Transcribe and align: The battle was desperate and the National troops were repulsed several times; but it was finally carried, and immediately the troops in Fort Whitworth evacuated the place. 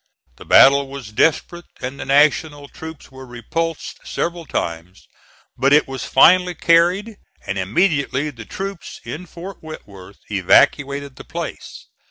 The 0.37 0.45
battle 0.45 0.87
was 0.87 1.11
desperate 1.11 1.65
and 1.79 1.99
the 1.99 2.05
National 2.05 2.67
troops 2.67 3.11
were 3.11 3.23
repulsed 3.23 3.99
several 4.03 4.47
times; 4.47 5.07
but 5.55 5.73
it 5.73 5.87
was 5.87 6.05
finally 6.05 6.55
carried, 6.55 7.17
and 7.45 7.59
immediately 7.59 8.31
the 8.31 8.45
troops 8.45 8.99
in 9.03 9.27
Fort 9.27 9.57
Whitworth 9.61 10.17
evacuated 10.31 11.17
the 11.17 11.23
place. 11.23 11.85